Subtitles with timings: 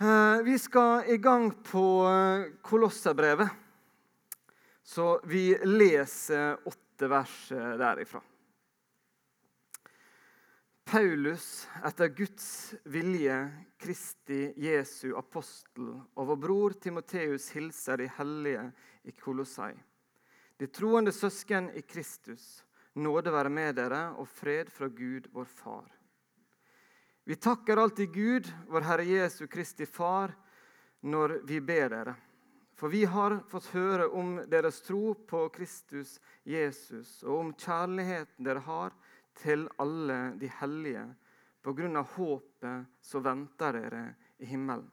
[0.00, 3.48] Eh, vi skal i gang på eh, Kolosserbrevet,
[4.82, 8.20] så vi leser åtte vers eh, derifra.
[10.84, 13.38] Paulus, etter Guds vilje,
[13.78, 18.66] Kristi Jesu apostel, og vår bror Timoteus hilser de hellige
[19.06, 19.76] i Kolossai.
[20.58, 22.64] De troende søsken i Kristus,
[22.98, 25.86] nåde være med dere og fred fra Gud, vår Far.
[27.26, 30.32] Vi takker alltid Gud, vår Herre Jesu Kristi Far,
[31.00, 32.14] når vi ber dere.
[32.76, 38.60] For vi har fått høre om deres tro på Kristus Jesus og om kjærligheten dere
[38.66, 38.92] har
[39.40, 41.06] til alle de hellige,
[41.64, 44.02] på grunn av håpet som venter dere
[44.36, 44.90] i himmelen.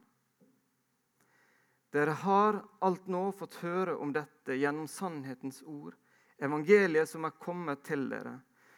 [1.91, 5.97] Dere har alt nå fått høre om dette gjennom sannhetens ord,
[6.39, 8.37] evangeliet som er kommet til dere.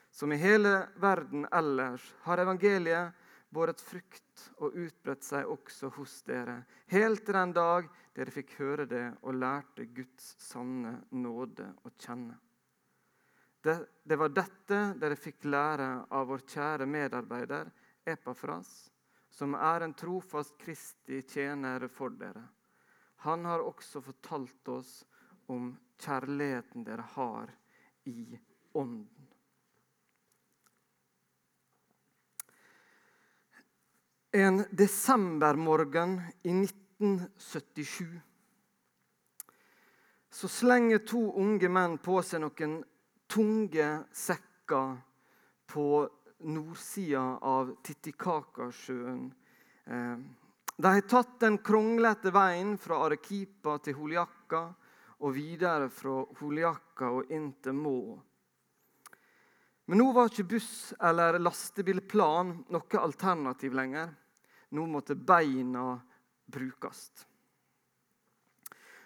[0.09, 3.13] Som i hele verden ellers har evangeliet
[3.53, 8.88] båret frukt og utbredt seg også hos dere, helt til den dag dere fikk høre
[8.89, 12.39] det og lærte Guds sanne nåde å kjenne.
[13.63, 17.69] Det, det var dette dere fikk lære av vår kjære medarbeider
[18.03, 18.73] Epafras,
[19.31, 22.44] som er en trofast Kristi tjener for dere.
[23.23, 25.06] Han har også fortalt oss
[25.47, 25.72] om
[26.03, 27.53] kjærligheten dere har
[28.11, 28.39] i
[28.73, 29.12] Ånden.
[34.34, 38.06] En desembermorgen i 1977
[40.34, 42.80] så slenger to unge menn på seg noen
[43.30, 44.95] tunge sekker
[45.70, 45.86] på
[46.50, 49.28] nordsida av Titicacasjøen.
[49.86, 50.17] Eh,
[50.73, 54.64] de har tatt den kronglete veien fra Arequipa til Holiakka
[55.22, 58.00] og videre fra Holiakka og inn til Må.
[59.86, 64.09] Men nå var ikke buss eller lastebilplan noe alternativ lenger.
[64.73, 66.02] Nå måtte beina
[66.49, 67.11] brukes.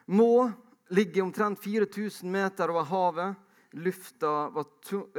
[0.06, 0.52] Må
[0.96, 3.36] ligger omtrent 4000 meter over havet.
[3.72, 4.66] Lufta var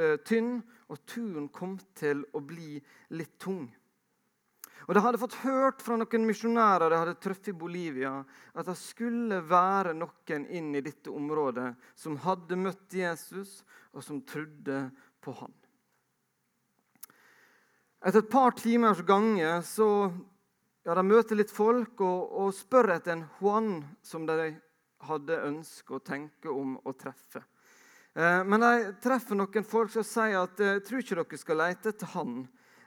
[0.00, 2.78] eh, tynn, og turen kom til å bli
[3.12, 3.66] litt tung.
[4.88, 8.14] Og De hadde fått hørt fra noen misjonærer de hadde truffet i Bolivia,
[8.56, 13.60] at det skulle være noen inn i dette området som hadde møtt Jesus,
[13.92, 14.86] og som trodde
[15.20, 15.52] på han.
[18.00, 20.08] Etter et par timers gange så
[20.88, 24.54] ja, De møter litt folk og, og spør etter en Juan som de
[25.04, 27.42] hadde ønske å tenke om å treffe.
[28.16, 31.60] Eh, men de treffer noen folk som sier at jeg eh, tror ikke dere skal
[31.60, 32.38] lete etter han.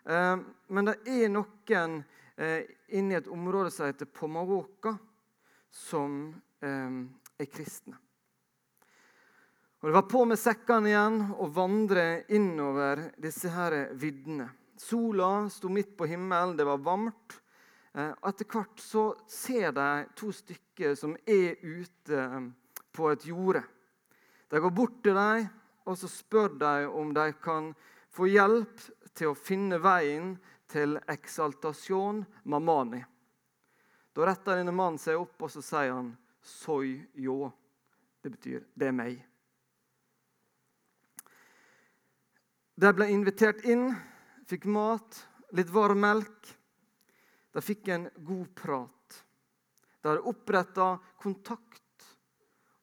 [0.02, 0.38] Eh,
[0.74, 2.00] men det er noen
[2.42, 4.96] eh, inne i et område som heter Pomawoka,
[5.70, 6.24] som
[6.66, 6.98] eh,
[7.38, 8.00] er kristne.
[9.82, 14.50] Og Det var på med sekkene igjen og vandre innover disse her viddene.
[14.82, 17.41] Sola sto midt på himmelen, det var varmt.
[17.94, 22.46] Eh, etter hvert så ser de to stykker som er ute eh,
[22.92, 23.64] på et jorde.
[24.52, 25.50] De går bort til dem
[25.86, 27.72] og så spør de om de kan
[28.12, 28.84] få hjelp
[29.18, 30.36] til å finne veien
[30.72, 33.02] til eksaltasjon mamani.
[34.16, 37.52] Da retter denne mannen seg opp og så sier han, 'Soy yo'.
[38.24, 39.26] Det betyr 'det er meg'.
[42.82, 43.92] De ble invitert inn,
[44.48, 46.61] fikk mat, litt varm melk.
[47.52, 49.24] De fikk en god prat.
[50.02, 52.08] De hadde oppretta kontakt,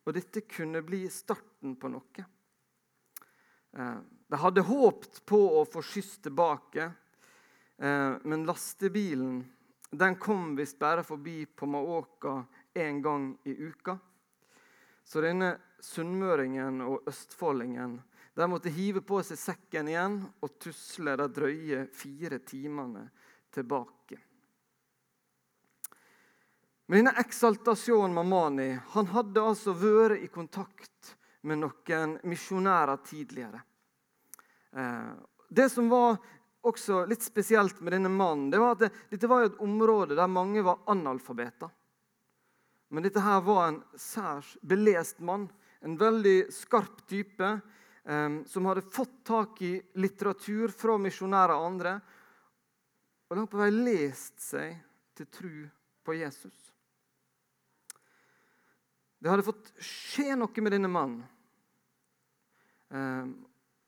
[0.05, 2.25] og dette kunne bli starten på noe.
[3.73, 3.99] Eh,
[4.29, 6.91] de hadde håpt på å få skyss tilbake,
[7.79, 9.41] eh, men lastebilen
[9.91, 13.99] den kom visst bare forbi på Maoka én gang i uka.
[15.05, 17.97] Så denne sunnmøringen og østfoldingen
[18.37, 23.09] de måtte hive på seg sekken igjen og tusle de drøye fire timene
[23.55, 24.21] tilbake.
[26.89, 31.11] Men denne eksaltasjonen Mamani han hadde altså vært i kontakt
[31.45, 33.61] med noen misjonærer tidligere.
[34.73, 35.11] Eh,
[35.53, 36.17] det som var
[36.65, 40.33] også litt spesielt med denne mannen, det var at det, dette var et område der
[40.33, 41.69] mange var analfabeter.
[42.89, 45.45] Men dette her var en særs belest mann,
[45.85, 47.51] en veldig skarp type,
[48.05, 51.95] eh, som hadde fått tak i litteratur fra misjonærer og andre,
[53.29, 54.73] og langt på vei lest seg
[55.21, 55.55] til tro
[56.09, 56.68] på Jesus.
[59.19, 61.25] Det hadde fått skje noe med denne mannen.
[62.95, 63.33] Ehm,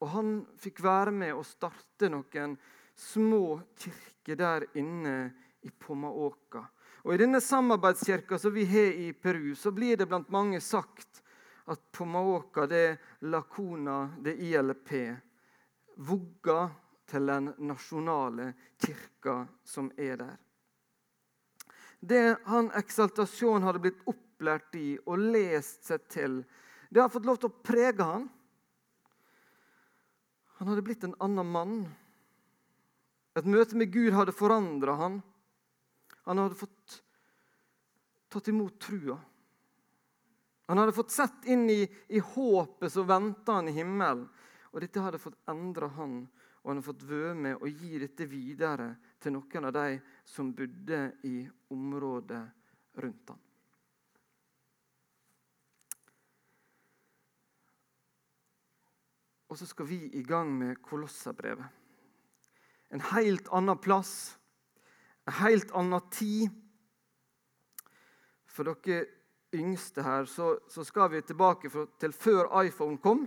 [0.00, 2.56] og han fikk være med å starte noen
[2.98, 5.16] små kirker der inne
[5.62, 6.64] i Pommaåka.
[7.04, 11.22] Og I denne samarbeidskirka som vi har i Peru, så blir det blant mange sagt
[11.70, 12.98] at Pomaoka det er
[13.30, 14.92] Lacona det ILP.
[15.96, 16.70] Vugga
[17.10, 20.36] til den nasjonale kirka som er der.
[22.00, 24.04] det han eksaltasjon hadde blitt
[24.40, 26.40] opplært i og lest seg til,
[26.90, 28.24] det har fått lov til å prege han.
[30.58, 31.76] Han hadde blitt en annen mann.
[33.36, 35.20] Et møte med Gud hadde forandra han.
[36.26, 36.96] Han hadde fått
[38.30, 39.18] tatt imot trua.
[40.70, 44.26] Han hadde fått sett inn i, i håpet som venta han i himmelen.
[44.70, 46.24] Og dette hadde fått endra han,
[46.62, 49.86] og han hadde fått være med og gi dette videre til noen av de
[50.26, 51.42] som bodde i
[51.74, 52.42] området
[53.02, 53.40] rundt ham.
[59.50, 61.66] Og så skal vi i gang med Kolosserbrevet.
[62.94, 64.38] En helt annen plass,
[65.26, 66.50] en helt annen tid.
[68.46, 69.08] For dere
[69.54, 73.26] yngste her så, så skal vi tilbake til før iPhone kom.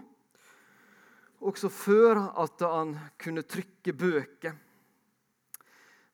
[1.43, 4.55] Også før at han kunne trykke bøker.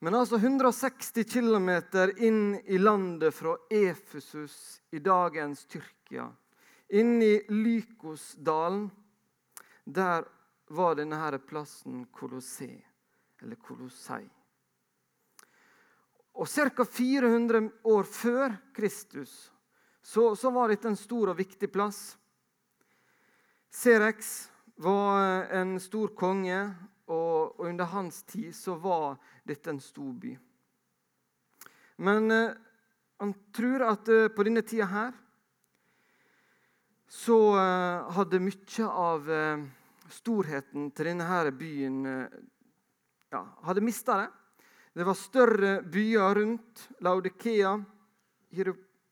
[0.02, 1.70] Men altså 160 km
[2.18, 6.30] inn i landet fra Efesus i dagens Tyrkia,
[6.90, 8.88] inn i Lykosdalen,
[9.94, 10.26] der
[10.70, 12.82] var denne her plassen Kolossé,
[13.42, 14.24] eller Kolossei.
[16.40, 16.86] Og Ca.
[16.86, 19.52] 400 år før Kristus
[20.02, 22.18] så, så, var dette en stor og viktig plass.
[23.70, 24.50] Serex
[24.80, 26.62] var en stor konge
[27.10, 30.32] og, og, under hans tid så var dette en stor by.
[32.00, 32.56] Men eh,
[33.20, 35.12] han tror at eh, på denne tida her
[37.10, 39.66] så eh, hadde mye av eh,
[40.14, 42.38] storheten til denne her byen eh,
[43.32, 44.30] ja, hadde mista det.
[45.00, 46.88] Det var større byer rundt.
[47.06, 47.76] Laudikea,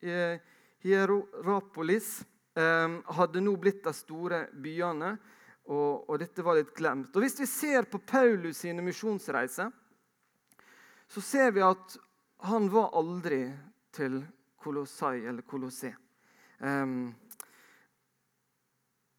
[0.02, 0.40] eh,
[0.84, 2.18] Hierorapolis
[2.58, 5.12] hadde nå blitt de store byene
[5.68, 7.12] og, og, dette var litt glemt.
[7.16, 9.72] Og Hvis vi ser på Paulus sine misjonsreiser,
[11.08, 11.98] så ser vi at
[12.48, 13.44] han var aldri
[13.96, 14.22] til
[14.62, 15.94] Kolossai eller Kolossé.
[16.60, 17.14] Um,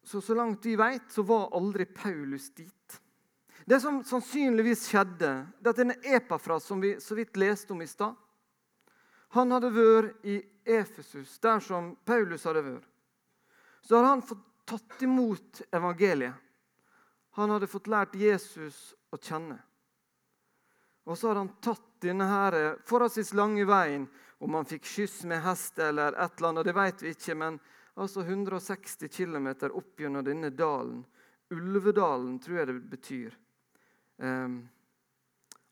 [0.09, 3.01] så så langt vi vet, så var aldri Paulus dit.
[3.65, 5.29] Det som sannsynligvis skjedde,
[5.61, 8.15] det at denne Epafras, som vi så vidt leste om i stad
[9.37, 12.89] Han hadde vært i Efesus, der som Paulus hadde vært.
[13.85, 16.33] Så hadde han fått tatt imot evangeliet.
[17.37, 19.59] Han hadde fått lært Jesus å kjenne.
[21.05, 22.57] Og så hadde han tatt denne her
[22.89, 24.09] forholdsvis lange veien.
[24.41, 27.37] Om han fikk skyss med hest eller et eller annet, det vet vi ikke.
[27.37, 27.61] Men
[27.99, 31.03] altså 160 km opp gjennom denne dalen.
[31.49, 33.37] Ulvedalen, tror jeg det betyr.
[34.17, 34.61] Um,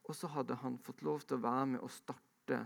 [0.08, 2.62] og så hadde han fått lov til å være med og starte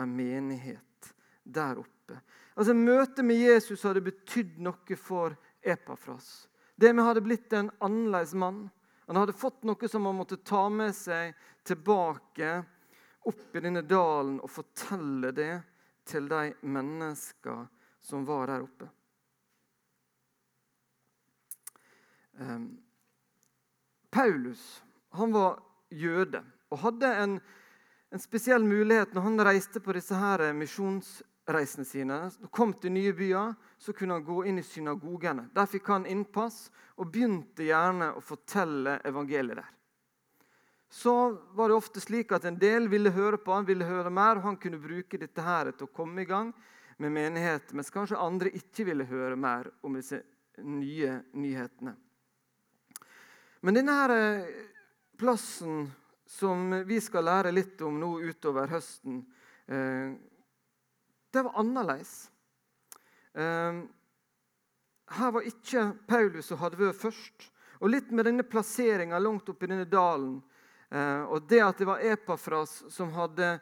[0.00, 1.12] en menighet
[1.42, 2.18] der oppe.
[2.54, 6.46] Altså Møtet med Jesus hadde betydd noe for Epafras.
[6.76, 8.66] Det med hadde blitt en annerledes mann.
[9.06, 11.34] Han hadde fått noe som han måtte ta med seg
[11.66, 12.54] tilbake
[13.28, 15.54] opp i denne dalen og fortelle det
[16.08, 17.66] til de mennesker
[18.02, 18.88] som var der oppe.
[22.40, 22.78] Um,
[24.10, 24.82] Paulus
[25.12, 25.58] han var
[25.92, 26.40] jøde
[26.72, 27.34] og hadde en,
[28.12, 32.48] en, spesiell mulighet når han reiste på disse her misjonsreisene sine sine.
[32.50, 35.50] Kom til nye byer, så kunne han gå inn i synagogene.
[35.52, 39.70] Der fikk han innpass og begynte gjerne å fortelle evangeliet der.
[40.92, 41.12] Så
[41.56, 44.44] var det ofte slik at en del ville høre på han ville høre mer, og
[44.44, 46.50] han kunne bruke dette her til å komme i gang
[47.00, 50.20] med menighet, mens kanskje andre ikke ville høre mer om disse
[50.60, 51.94] nye nyhetene.
[53.62, 54.46] Men denne her eh,
[55.18, 55.86] plassen
[56.26, 59.20] som vi skal lære litt om nå utover høsten,
[59.70, 60.14] eh,
[61.32, 62.16] det var annerledes.
[63.38, 63.84] Ehm,
[65.14, 67.48] her var ikke Paulus som hadde vært først.
[67.80, 70.40] Og litt med denne plasseringa langt oppi denne dalen,
[70.90, 73.56] eh, og det at det var Epafras som hadde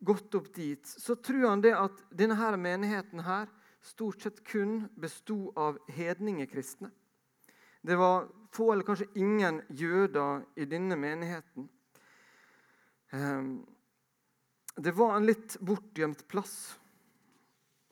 [0.00, 3.48] gått opp dit, så tror han det at denne her menigheten her
[3.82, 6.90] stort sett kun besto av hedningekristne.
[7.82, 11.68] Det var få eller kanskje ingen jøder i denne menigheten.
[13.10, 13.66] Ehm,
[14.76, 16.78] det var en litt bortgjemt plass.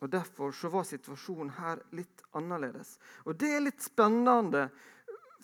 [0.01, 2.97] Og Derfor så var situasjonen her litt annerledes.
[3.25, 4.69] Og Det er litt spennende,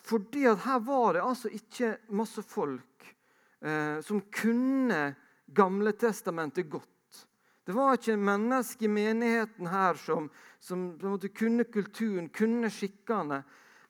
[0.01, 3.15] fordi at her var det altså ikke masse folk
[3.61, 5.15] eh, som kunne
[5.47, 7.27] Gamle testamentet godt.
[7.63, 10.25] Det var ikke mennesker i menigheten her som,
[10.59, 13.41] som kunne kulturen, kunne skikkene.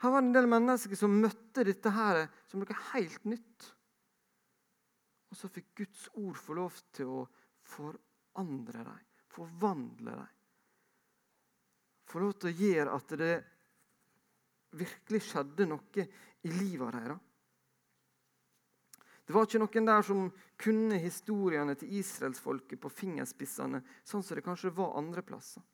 [0.03, 3.67] Her var det en del mennesker som møtte dette her som noe helt nytt.
[5.31, 7.27] Og så fikk Guds ord få lov til å
[7.67, 10.33] forandre dem, forvandle dem
[12.07, 13.33] få lov til å gjøre at det
[14.77, 16.05] virkelig skjedde noe
[16.47, 17.23] i livet deres.
[19.27, 24.45] Det var ikke noen der som kunne historiene til israelsfolket på fingerspissene, sånn som det
[24.45, 25.65] kanskje var andre plasser.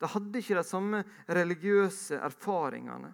[0.00, 3.12] De hadde ikke de samme religiøse erfaringene.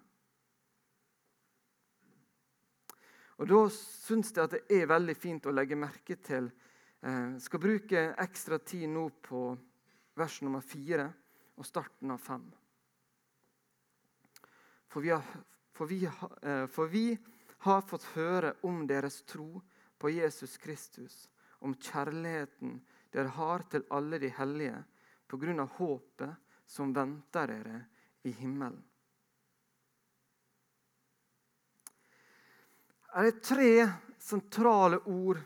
[3.43, 6.47] Og Da syns jeg at det er veldig fint å legge merke til
[7.03, 9.41] Jeg Skal bruke ekstra tid nå på
[10.15, 11.09] vers nummer fire
[11.59, 12.45] og starten av fem.
[14.87, 15.27] For vi, har,
[15.75, 17.19] for, vi, har, for vi
[17.67, 19.59] har fått høre om deres tro
[19.99, 21.27] på Jesus Kristus,
[21.67, 22.79] om kjærligheten
[23.11, 24.79] dere har til alle de hellige,
[25.27, 27.83] på grunn av håpet som venter dere
[28.23, 28.79] i himmelen.
[33.13, 33.73] Det er tre
[34.23, 35.41] sentrale ord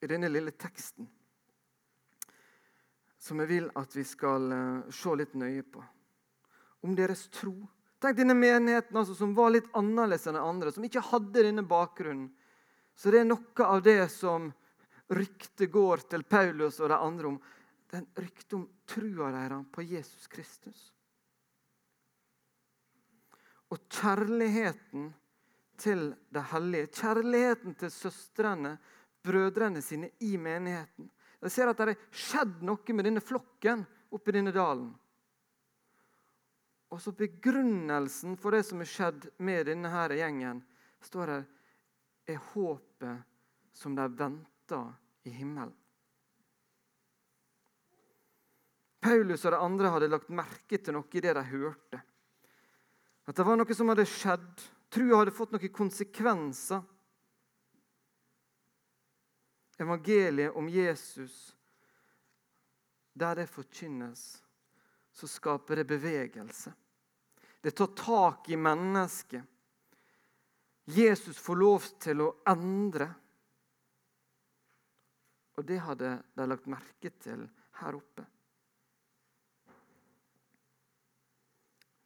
[0.00, 1.08] i denne lille teksten
[3.26, 5.82] som jeg vil at vi skal eh, se litt nøye på.
[6.86, 7.56] Om deres tro
[7.96, 11.62] Tenk denne menigheten altså, som var litt annerledes enn de andre, som ikke hadde denne
[11.64, 12.26] bakgrunnen.
[12.92, 14.50] Så det er noe av det som
[15.16, 17.38] ryktet går til Paulus og de andre om.
[17.88, 20.82] Den ryktet om trua deres på Jesus Kristus.
[23.72, 25.08] Og kjærligheten
[25.78, 26.90] til de hellige.
[26.98, 28.76] Kjærligheten til søstrene,
[29.22, 31.10] brødrene sine i menigheten.
[31.42, 34.88] Jeg ser at det har skjedd noe med denne flokken oppi denne dalen.
[36.94, 40.62] Og så begrunnelsen for det som er skjedd med denne her gjengen,
[41.02, 41.46] står her
[42.26, 43.26] er håpet
[43.76, 44.86] som de venter
[45.26, 45.74] i himmelen.
[49.06, 52.00] Paulus og de andre hadde lagt merke til noe i det de hørte.
[53.26, 54.64] At det var noe som hadde skjedd.
[54.88, 56.82] Trua hadde fått noen konsekvenser.
[59.78, 61.56] Evangeliet om Jesus,
[63.12, 64.22] der det forkynnes,
[65.12, 66.72] så skaper det bevegelse.
[67.60, 69.44] Det tar tak i mennesket.
[70.84, 73.08] Jesus får lov til å endre.
[75.56, 77.42] Og det hadde de lagt merke til
[77.80, 78.24] her oppe.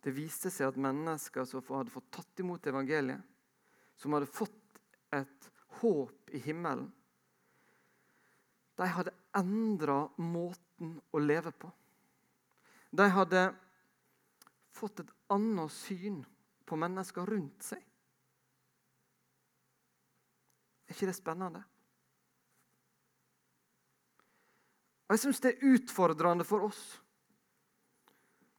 [0.01, 3.21] Det viste seg at mennesker som hadde fått tatt imot evangeliet,
[4.01, 4.81] som hadde fått
[5.13, 6.89] et håp i himmelen,
[8.81, 11.69] de hadde endra måten å leve på.
[12.97, 13.43] De hadde
[14.73, 16.23] fått et annet syn
[16.65, 17.83] på mennesker rundt seg.
[20.89, 21.61] Er ikke det spennende?
[25.11, 26.81] Og Jeg syns det er utfordrende for oss.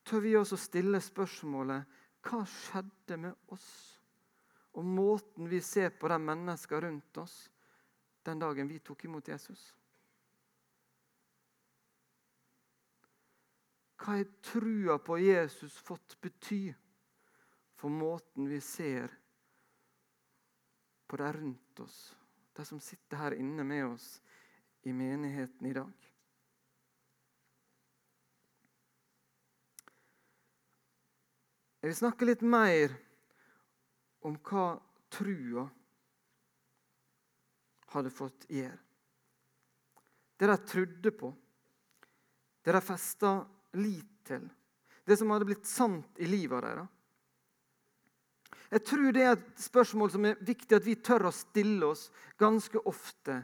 [0.03, 3.69] Tør vi også stille spørsmålet hva skjedde med oss?
[4.77, 7.35] Og måten vi ser på de menneskene rundt oss
[8.25, 9.71] den dagen vi tok imot Jesus?
[14.01, 16.71] Hva har trua på Jesus fått bety
[17.77, 19.13] for måten vi ser
[21.07, 22.15] på de rundt oss,
[22.57, 24.07] de som sitter her inne med oss
[24.89, 26.09] i menigheten i dag?
[31.81, 32.93] Jeg vil snakke litt mer
[34.21, 34.75] om hva
[35.09, 35.65] trua
[37.91, 38.77] hadde fått gjøre.
[40.37, 41.29] Det de trodde på,
[42.61, 43.31] det de festa
[43.77, 44.45] lit til.
[45.05, 46.89] Det som hadde blitt sant i livet deres.
[48.71, 52.05] Jeg tror det er et spørsmål som er viktig at vi tør å stille oss
[52.39, 53.41] ganske ofte.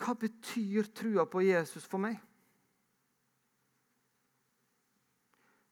[0.00, 2.16] Hva betyr trua på Jesus for meg?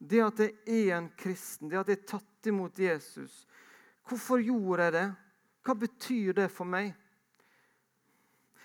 [0.03, 3.45] Det at jeg er en kristen, det at jeg er tatt imot Jesus.
[4.09, 5.07] Hvorfor gjorde jeg det?
[5.63, 6.91] Hva betyr det for meg?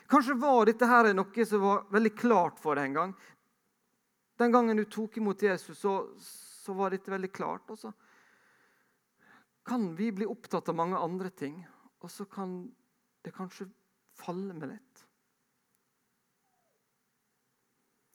[0.10, 3.14] Kanskje var dette her noe som var veldig klart for deg en gang.
[4.38, 7.70] Den gangen du tok imot Jesus, så, så var dette veldig klart.
[7.74, 7.92] Og så
[9.68, 11.60] kan vi bli opptatt av mange andre ting,
[12.00, 12.62] og så kan
[13.26, 13.68] det kanskje
[14.18, 15.04] falle med litt.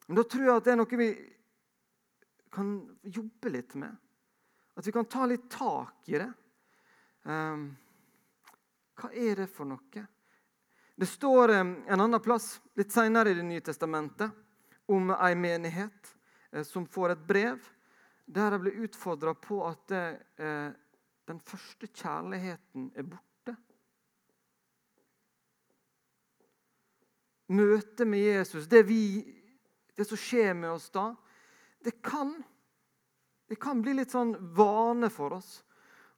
[0.07, 1.09] Men da tror jeg at det er noe vi
[2.53, 3.95] kan jobbe litt med.
[4.75, 6.31] At vi kan ta litt tak i det.
[7.23, 7.69] Um,
[8.99, 10.05] hva er det for noe?
[10.95, 14.31] Det står um, en annen plass litt senere i Det nye testamentet
[14.85, 16.15] om ei menighet
[16.51, 17.69] eh, som får et brev
[18.25, 20.71] der de blir utfordra på at eh,
[21.27, 23.55] den første kjærligheten er borte.
[27.53, 29.23] Møtet med Jesus, det, vi,
[29.95, 31.11] det som skjer med oss da,
[31.83, 32.35] det kan,
[33.47, 35.57] det kan bli litt sånn vane for oss.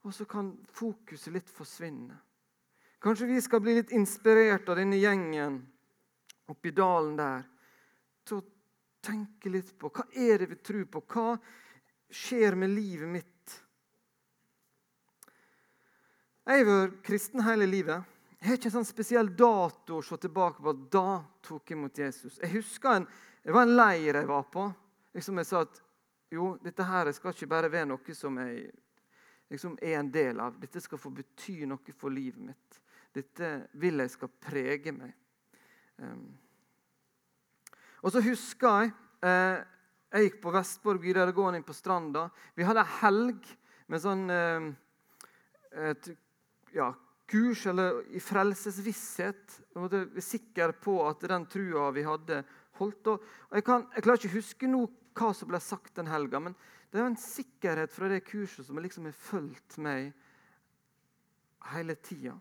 [0.06, 2.14] Og så kan fokuset litt forsvinne.
[3.02, 5.58] Kanskje vi skal bli litt inspirert av denne gjengen
[6.46, 7.42] oppi dalen der
[8.26, 8.46] til å
[9.02, 11.02] tenke litt på hva er det vi tror på?
[11.10, 11.34] Hva
[12.10, 13.56] skjer med livet mitt?
[16.46, 18.06] Jeg har vært kristen hele livet.
[18.38, 21.08] Jeg har ikke en sånn spesiell dato å se tilbake på at da
[21.42, 22.36] tok jeg imot Jesus.
[22.38, 23.06] Jeg husker en,
[23.42, 24.66] Det var en leir jeg var på.
[25.16, 25.78] Liksom jeg sa at
[26.34, 28.66] jo, dette her skal ikke bare være noe som jeg
[29.50, 30.58] liksom er en del av.
[30.60, 32.80] Dette skal få bety noe for livet mitt.
[33.14, 35.14] Dette vil jeg skal prege meg.
[36.02, 36.26] Um.
[38.04, 38.90] Og så husker jeg
[39.24, 39.62] eh,
[40.12, 42.26] Jeg gikk på Vestborg videregående inn på Stranda.
[42.54, 43.48] Vi hadde ei helg
[43.90, 44.68] med sånn eh,
[45.90, 46.10] et,
[46.76, 46.90] ja,
[47.28, 49.56] kurs eller i frelsesvisshet.
[49.72, 52.42] Vi måtte sikre på at den trua vi hadde,
[52.78, 53.10] holdt.
[53.10, 54.84] Og jeg, kan, jeg klarer ikke å huske nå
[55.16, 56.56] hva som ble sagt den helga, men
[56.92, 60.12] det er en sikkerhet fra det kurset som liksom har fulgt meg
[61.72, 62.36] hele tida.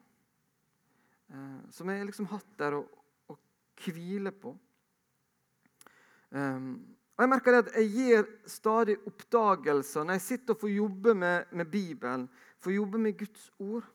[1.33, 2.83] Eh, som jeg liksom hatt der å,
[3.31, 3.37] å
[3.81, 4.53] hvile på.
[6.35, 6.69] Um,
[7.15, 11.53] og Jeg merker at jeg gir stadig oppdagelser når jeg sitter og får jobbe med,
[11.55, 12.25] med Bibelen,
[12.59, 13.87] får jobbe med Guds ord.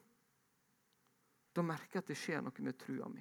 [1.53, 3.21] Da merker jeg at det skjer noe med trua mi.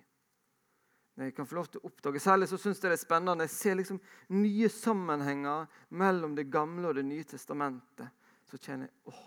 [1.19, 3.51] Jeg kan få lov til å oppdage, Særlig så syns jeg det er spennende jeg
[3.51, 3.99] ser liksom
[4.31, 5.67] nye sammenhenger
[5.99, 8.07] mellom Det gamle og Det nye testamentet.
[8.47, 9.25] Så kjenner jeg åh,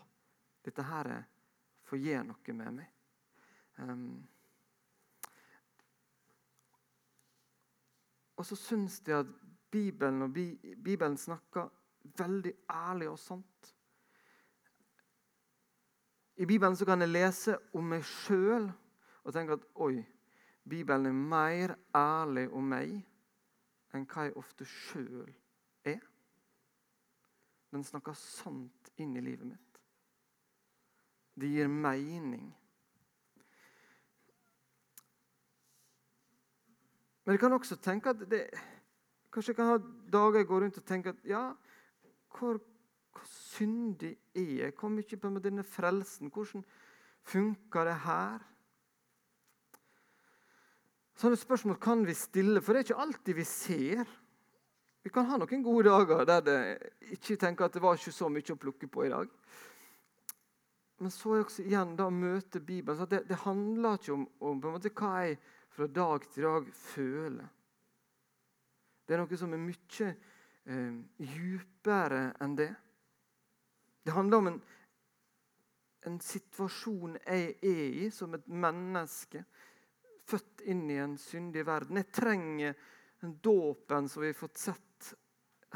[0.64, 1.10] dette her
[1.84, 2.88] får gjøre noe med meg.
[3.76, 4.22] Um,
[8.40, 9.36] og så syns jeg at
[9.72, 11.68] Bibelen, og Bibelen snakker
[12.18, 13.74] veldig ærlig og sant.
[16.36, 18.70] I Bibelen så kan jeg lese om meg sjøl
[19.22, 20.00] og tenke at oi,
[20.68, 22.94] Bibelen er mer ærlig om meg
[23.92, 25.28] enn hva jeg ofte sjøl
[25.84, 26.00] er.
[27.72, 29.80] Den snakker sant inn i livet mitt.
[31.34, 32.50] Det gir mening.
[37.24, 38.46] Men jeg kan også tenke at det,
[39.32, 39.76] Kanskje jeg kan ha
[40.12, 41.46] dager jeg går rundt og tenker at ja,
[42.36, 42.58] hvor,
[43.12, 44.72] hvor syndig er jeg?
[44.76, 46.28] Hvor mye på med denne frelsen?
[46.28, 46.64] Hvordan
[47.22, 48.44] funker det her?
[51.18, 54.08] Sånne spørsmål kan vi stille, for det er ikke alltid vi ser.
[55.02, 56.58] Vi kan ha noen gode dager der det
[57.16, 59.30] ikke tenker at det var ikke så mye å plukke på i dag.
[61.02, 62.98] Men så er også igjen da møte Bibelen.
[62.98, 65.40] Så det, det handler ikke om, om måte, hva jeg
[65.74, 67.48] fra dag til dag føler.
[69.02, 72.70] Det er noe som er mye eh, djupere enn det.
[74.06, 74.60] Det handler om en,
[76.06, 79.42] en situasjon jeg er i som et menneske.
[80.70, 81.98] Inn i en syndig verden.
[81.98, 82.74] Jeg trenger
[83.22, 85.14] den dåpen som vi har fått sett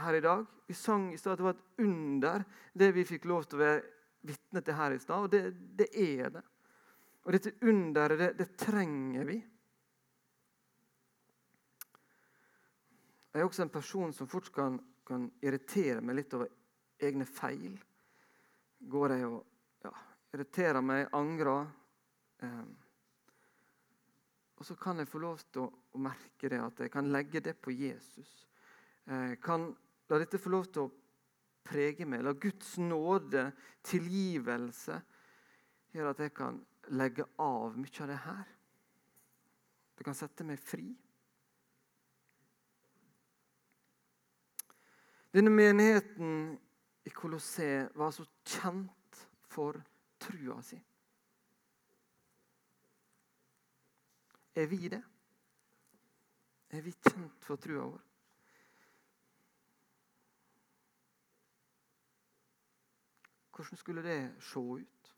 [0.02, 0.46] her i dag.
[0.66, 3.62] Vi sang i stad at det var et under, det vi fikk lov til å
[3.62, 3.82] være
[4.26, 5.26] vitne til her i stad.
[5.26, 5.42] Og det,
[5.78, 6.42] det, er det.
[7.24, 9.38] Og dette underet, det, det trenger vi.
[13.36, 16.48] Jeg er også en person som fort kan, kan irritere meg litt over
[17.04, 17.74] egne feil.
[18.80, 19.92] Går jeg og ja,
[20.32, 21.66] irriterer meg, angrer.
[22.42, 22.62] Eh,
[24.56, 27.56] og så kan jeg få lov til å, merke det, at jeg kan legge det
[27.60, 28.30] på Jesus.
[29.04, 29.68] Eh, kan
[30.08, 30.92] la dette få lov til å
[31.66, 32.24] prege meg.
[32.24, 33.50] La Guds nåde,
[33.84, 35.00] tilgivelse,
[35.92, 36.60] gjøre at jeg kan
[36.96, 38.54] legge av mye av det her.
[39.96, 40.88] Det kan sette meg fri.
[45.36, 46.56] Denne menigheten
[47.04, 49.76] i Colosseum var så kjent for
[50.22, 50.78] trua si.
[54.56, 55.02] Er vi det?
[56.70, 58.04] Er vi kjent for trua vår?
[63.56, 65.12] Hvordan skulle det se ut?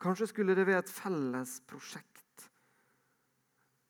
[0.00, 2.50] Kanskje skulle det være et felles prosjekt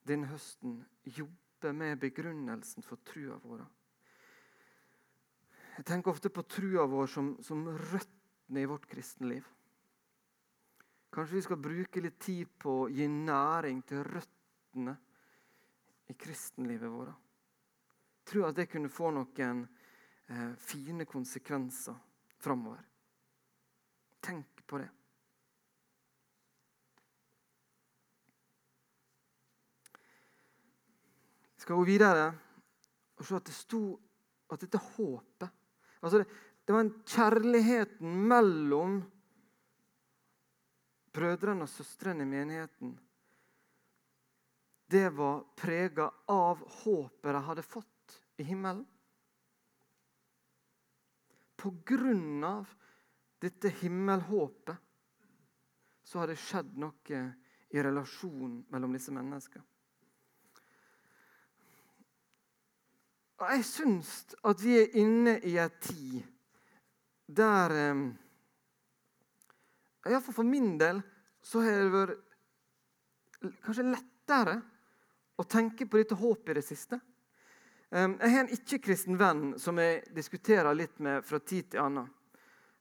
[0.09, 0.79] denne høsten.
[1.05, 3.67] Jobbe med begrunnelsen for trua vår.
[5.77, 9.45] Jeg tenker ofte på trua vår som, som røttene i vårt kristenliv.
[11.13, 14.97] Kanskje vi skal bruke litt tid på å gi næring til røttene
[16.09, 17.15] i kristenlivet vårt.
[18.21, 21.97] Jeg tror at det kunne få noen eh, fine konsekvenser
[22.43, 22.83] framover.
[24.25, 24.91] Tenk på det.
[31.67, 32.27] skal gå videre
[33.19, 33.81] og se at det sto
[34.55, 35.66] at dette håpet
[36.07, 36.29] altså det,
[36.67, 38.97] det var en kjærligheten mellom
[41.17, 42.97] brødrene og søstrene i menigheten.
[44.87, 48.85] Det var prega av håpet de hadde fått i himmelen.
[51.57, 52.69] På grunn av
[53.43, 54.77] dette himmelhåpet
[56.07, 57.23] så har det skjedd noe
[57.75, 59.65] i relasjonen mellom disse menneskene.
[63.37, 64.13] Og jeg syns
[64.49, 66.23] at vi er inne i ei tid
[67.27, 67.75] der
[70.07, 71.03] Iallfall for min del
[71.45, 74.57] så har det vært kanskje lettere
[75.37, 76.99] å tenke på dette håpet i det siste.
[77.91, 82.09] Eh, jeg har en ikke-kristen venn som jeg diskuterer litt med fra tid til annen.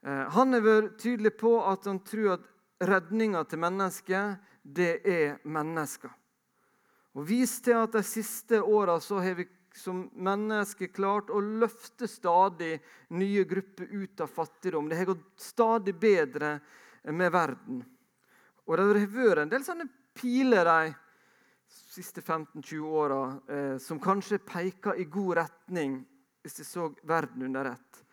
[0.05, 2.47] Eh, han har vært tydelig på at han tror at
[2.85, 6.13] redninga til mennesket, det er mennesker.
[7.15, 12.77] Og vist til at De siste åra har vi som mennesker klart å løfte stadig
[13.15, 14.87] nye grupper ut av fattigdom.
[14.89, 16.59] Det har gått stadig bedre
[17.11, 17.83] med verden.
[18.65, 20.95] Og det har vært en del sånne piler de
[21.67, 23.19] siste 15-20 åra
[23.51, 25.99] eh, som kanskje peker i god retning,
[26.43, 28.03] hvis de så verden under ett.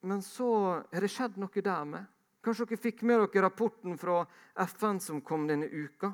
[0.00, 0.50] Men så
[0.92, 2.08] har det skjedd noe der med.
[2.44, 4.22] Kanskje dere fikk med dere rapporten fra
[4.68, 6.12] FN som kom denne uka.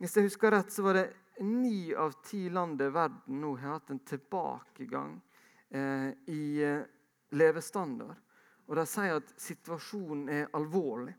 [0.00, 1.06] Hvis jeg husker rett, så var det
[1.40, 5.20] ni av ti land i verden nå har hatt en tilbakegang
[5.68, 6.82] eh, i eh,
[7.30, 8.16] levestandard.
[8.68, 11.14] Og de sier at situasjonen er alvorlig.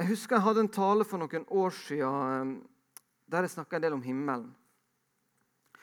[0.00, 2.96] Jeg husker jeg hadde en tale for noen år siden eh,
[3.32, 4.50] der jeg snakka en del om himmelen.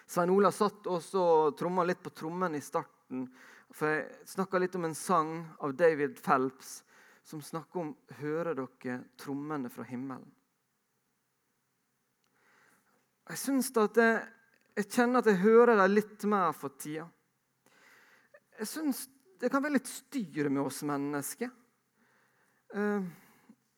[0.10, 3.28] Svein Ola satt også og tromma litt på trommen i starten.
[3.69, 6.80] For jeg snakka litt om en sang av David Phelps
[7.23, 10.38] som snakker om 'Hører dere trommene fra himmelen'?
[13.29, 14.21] Jeg syns at jeg,
[14.79, 17.05] jeg, kjenner at jeg hører dem litt mer for tida.
[18.57, 19.05] Jeg syns
[19.39, 21.51] det kan være litt styr med oss mennesker.
[22.73, 23.05] Eh,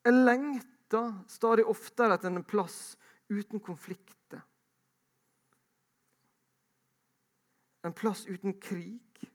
[0.07, 2.95] jeg lengter stadig oftere etter en plass
[3.29, 4.41] uten konflikter.
[7.85, 9.27] En plass uten krig.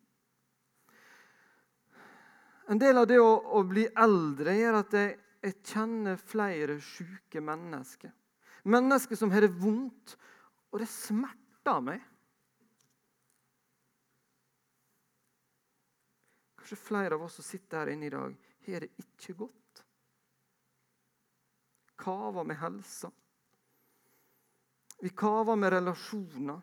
[2.66, 7.42] En del av det å, å bli eldre gjør at jeg, jeg kjenner flere syke
[7.44, 8.11] mennesker.
[8.66, 10.16] Mennesker som har det vondt,
[10.72, 12.02] og det smerter meg.
[16.59, 18.35] Kanskje flere av oss som sitter her inne i dag,
[18.66, 19.83] har det ikke godt.
[21.96, 23.12] Kaver med helsa.
[24.98, 26.59] Vi kaver med relasjoner.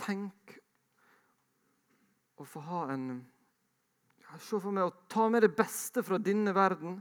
[0.00, 0.56] Tenk
[2.40, 3.12] å få ha en
[4.38, 7.00] Se for meg å ta med det beste fra denne verden.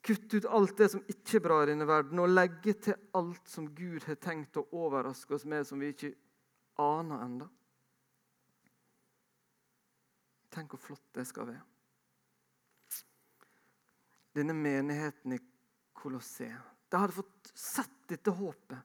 [0.00, 3.50] Kutte ut alt det som ikke er bra i denne verden, og legge til alt
[3.50, 6.12] som Gud har tenkt å overraske oss med, som vi ikke
[6.80, 7.48] aner ennå.
[10.54, 11.64] Tenk hvor flott det skal være.
[14.38, 15.40] Denne menigheten i
[15.98, 16.62] Colosseum.
[16.88, 18.78] De hadde fått sett dette håpet.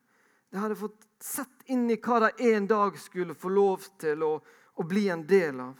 [0.49, 4.33] De hadde fått sett inn i hva de en dag skulle få lov til å,
[4.73, 5.77] å bli en del av.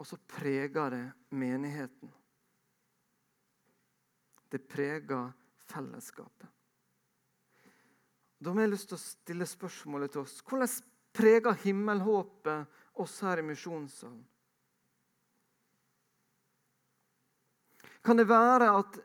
[0.00, 1.04] Og så preger det
[1.36, 2.10] menigheten.
[4.50, 5.30] Det preger
[5.70, 6.48] fellesskapet.
[8.40, 10.38] Da har jeg lyst til å stille spørsmålet til oss.
[10.48, 10.72] Hvordan
[11.14, 14.22] preger himmelhåpet oss her i misjonssalen?
[18.00, 18.96] Kan det være at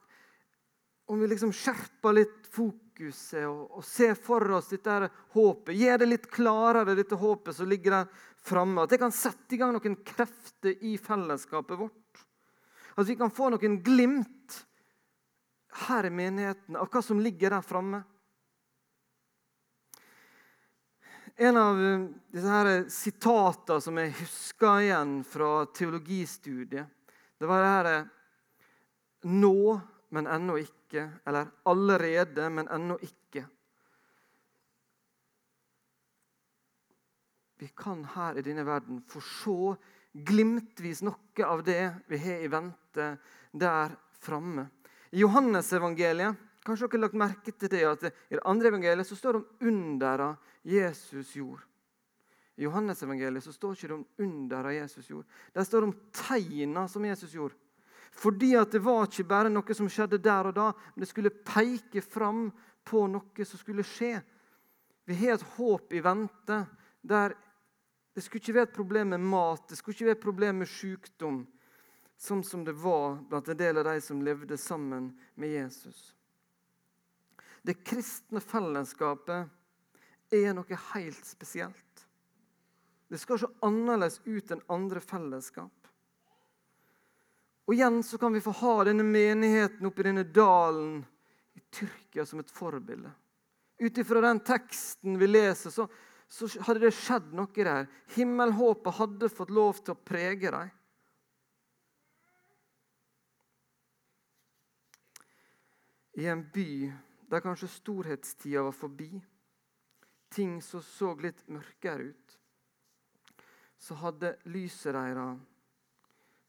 [1.12, 6.08] om vi liksom skjerper litt fokuset og, og ser for oss dette håpet, gjør det
[6.08, 8.86] litt klarere, dette håpet som ligger der framme.
[8.86, 12.24] At det kan sette i gang noen krefter i fellesskapet vårt.
[12.96, 14.64] At vi kan få noen glimt
[15.76, 18.04] her i menigheten av hva som ligger der framme.
[21.36, 26.88] En av eh, disse her sitatene som jeg husker igjen fra teologistudiet,
[27.36, 28.12] det var det her eh,
[29.26, 29.82] Nå,
[30.14, 31.08] men ennå ikke.
[31.26, 33.42] Eller allerede, men ennå ikke.
[37.58, 39.58] Vi kan her i denne verden få se
[40.14, 43.08] glimtvis noe av det vi har i vente
[43.52, 44.68] der framme.
[45.16, 49.16] I Johannesevangeliet Kanskje dere har lagt merke til det at i det andre evangeliet så
[49.16, 50.32] står det om undera
[50.66, 51.62] Jesus gjorde.
[52.58, 55.28] I Johannes-evangeliet så står det ikke om undera Jesus gjorde.
[55.54, 57.54] Der står det om tegna som Jesus gjorde.
[58.16, 61.36] Fordi at det var ikke bare noe som skjedde der og da, men det skulle
[61.46, 62.48] peke fram
[62.88, 64.16] på noe som skulle skje.
[65.06, 66.64] Vi har et håp i vente
[67.06, 67.36] der
[68.16, 70.70] det skulle ikke være et problem med mat, det skulle ikke være et problem med
[70.72, 71.42] sykdom,
[72.18, 76.14] sånn som det var blant en del av de som levde sammen med Jesus.
[77.62, 79.50] Det kristne fellesskapet
[80.36, 82.06] er noe helt spesielt.
[83.08, 85.72] Det skal se annerledes ut enn andre fellesskap.
[87.66, 91.00] Og igjen så kan vi få ha denne menigheten oppe i denne dalen
[91.58, 93.10] i Tyrkia som et forbilde.
[93.82, 95.88] Ut ifra den teksten vi leser, så
[96.28, 97.86] så hadde det skjedd noe der.
[98.16, 100.72] Himmelhåpet hadde fått lov til å prege dem.
[106.16, 106.92] I en by
[107.28, 109.10] der kanskje storhetstida var forbi,
[110.30, 112.36] ting som så litt mørkere ut,
[113.78, 115.42] så hadde lyset deres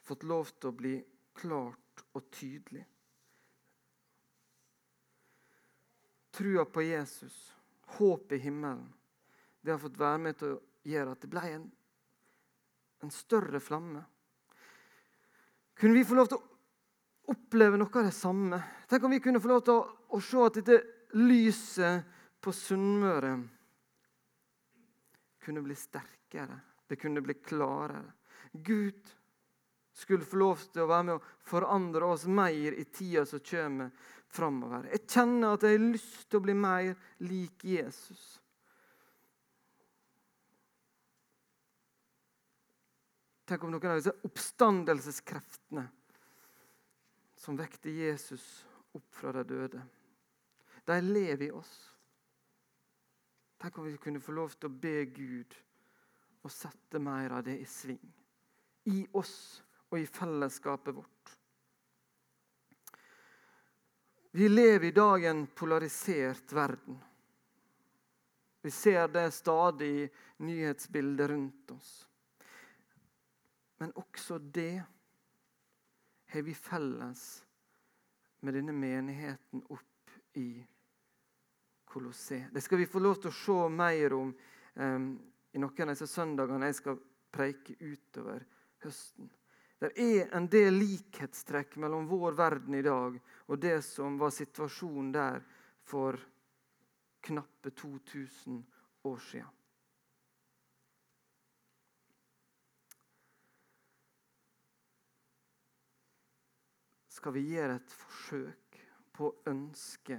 [0.07, 0.95] fått lov til å bli
[1.37, 2.85] klart og tydelig.
[6.37, 7.37] Trua på Jesus,
[7.99, 8.87] håp i himmelen,
[9.61, 11.65] det har fått være med til å gjøre at det ble en,
[13.03, 14.05] en større flamme.
[15.75, 16.56] Kunne vi få lov til å
[17.33, 18.61] oppleve noe av det samme?
[18.89, 19.85] Tenk om vi kunne få lov til å,
[20.17, 20.79] å se at dette
[21.19, 23.35] lyset på Sunnmøre
[25.47, 28.12] kunne bli sterkere, det kunne bli klarere.
[28.53, 29.12] Gud
[29.97, 33.93] skulle få lov til å være med å forandre oss mer i tida som kommer
[34.29, 34.89] framover.
[34.93, 36.91] Jeg kjenner at jeg har lyst til å bli mer
[37.25, 38.25] lik Jesus.
[43.47, 45.87] Tenk om noen av disse oppstandelseskreftene
[47.47, 49.83] som vekte Jesus opp fra de døde,
[50.85, 51.75] de lever i oss.
[53.63, 55.55] Tenk om vi kunne få lov til å be Gud
[56.43, 58.03] og sette mer av det i sving.
[58.91, 61.37] I oss og i fellesskapet vårt.
[64.35, 66.99] Vi lever i dag en polarisert verden.
[68.67, 70.11] Vi ser det stadig i
[70.43, 71.95] nyhetsbildet rundt oss.
[73.79, 74.83] Men også det
[76.27, 77.45] har vi felles
[78.41, 80.67] med denne menigheten opp i
[81.85, 82.51] Kolosseum.
[82.53, 84.33] Det skal vi få lov til å se mer om
[84.75, 85.09] um,
[85.53, 87.01] i noen av disse søndagene jeg skal
[87.33, 88.45] preike utover
[88.85, 89.31] høsten.
[89.81, 95.12] Det er en del likhetstrekk mellom vår verden i dag og det som var situasjonen
[95.12, 95.43] der
[95.87, 96.17] for
[97.27, 98.62] knappe 2000
[99.05, 99.53] år siden.
[107.17, 108.81] Skal vi gjøre et forsøk
[109.17, 110.19] på å ønske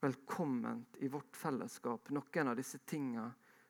[0.00, 3.28] velkomment i vårt fellesskap noen av disse tingene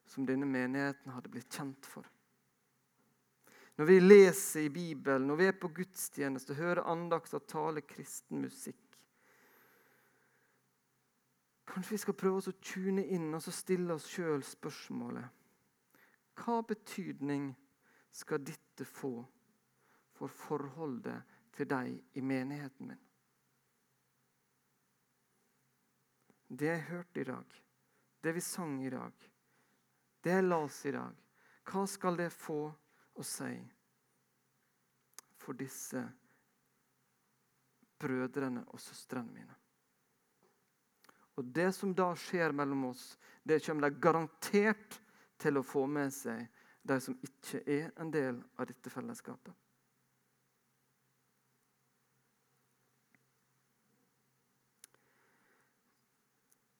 [0.08, 2.06] som denne menigheten hadde blitt kjent for?
[3.78, 8.84] Når vi leser i Bibelen, når vi er på gudstjeneste, hører andakter, tale kristen musikk.
[11.68, 15.26] Kanskje vi skal prøve oss å tune inn og stille oss sjøl spørsmålet
[16.38, 17.50] Hva betydning
[18.14, 19.12] skal dette få
[20.18, 23.00] for forholdet til deg i menigheten min?
[26.48, 27.56] Det jeg hørte i dag,
[28.22, 29.26] det vi sang i dag,
[30.24, 31.18] det jeg las i dag,
[31.68, 32.62] hva skal det få
[33.18, 33.52] å si
[35.36, 36.00] for disse
[37.98, 39.54] brødrene og søstrene mine.
[41.38, 44.98] Og Det som da skjer mellom oss, det kommer de garantert
[45.38, 46.48] til å få med seg,
[46.82, 49.54] de som ikke er en del av dette fellesskapet.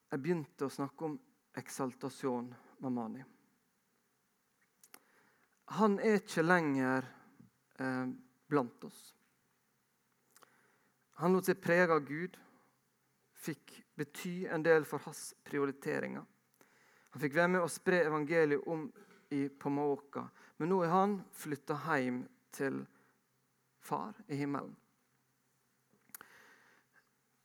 [0.08, 1.18] Jeg begynte å snakke om
[1.58, 2.48] eksaltasjon
[2.84, 3.24] mamani.
[5.78, 7.04] Han er ikke lenger
[7.78, 8.06] eh,
[8.48, 9.00] blant oss.
[11.20, 12.38] Han lot seg prege av Gud,
[13.38, 16.24] fikk bety en del for hans prioriteringer.
[17.12, 18.86] Han fikk være med å spre evangeliet om
[19.34, 22.80] i Pomaoka, Men nå er han flytta hjem til
[23.78, 24.72] far i himmelen.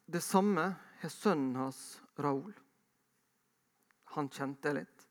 [0.06, 0.64] Det samme
[1.02, 2.54] har sønnen hans, Raoul.
[4.04, 5.08] Han kjente litt.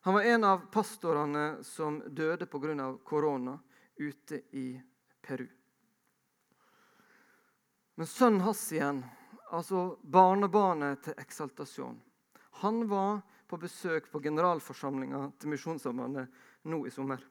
[0.00, 2.98] Han var en av pastorene som døde pga.
[3.04, 3.58] korona
[3.96, 4.82] ute i
[5.22, 5.48] Peru.
[7.94, 9.04] Men sønnen hans igjen,
[9.50, 11.98] altså barnebarnet til eksaltasjon,
[12.62, 16.28] han var på besøk på generalforsamlinga til Misjonssambandet
[16.62, 17.24] nå i sommer.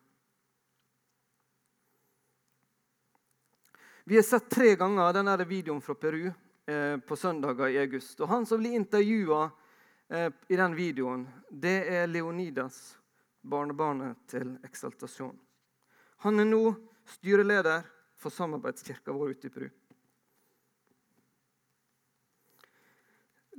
[4.03, 6.29] Vi har sett tre ganger denne videoen fra Peru
[6.67, 8.19] på søndager i august.
[8.19, 9.45] Og Han som blir intervjua
[10.09, 12.97] Eh, i den videoen, det er Leonidas,
[13.41, 15.35] barnebarnet til Eksaltasjon.
[16.23, 16.61] Han er nå
[17.11, 17.83] styreleder
[18.15, 19.67] for samarbeidskirka vår ute i Peru.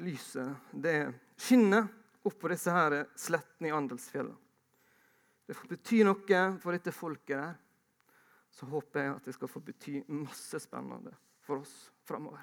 [0.01, 0.97] Lyset det
[1.37, 1.85] skinner
[2.23, 4.37] oppå på disse her slettene i Andelsfjellet.
[5.49, 7.57] Det får bety noe for dette folket der.
[8.49, 11.13] Så håper jeg at det skal få bety masse spennende
[11.45, 11.75] for oss
[12.09, 12.41] framover.